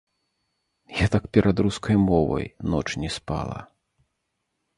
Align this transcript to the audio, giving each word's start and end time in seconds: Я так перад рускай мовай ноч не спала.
Я 1.01 1.07
так 1.15 1.27
перад 1.37 1.57
рускай 1.65 1.95
мовай 2.07 2.47
ноч 2.75 2.89
не 3.05 3.09
спала. 3.19 3.61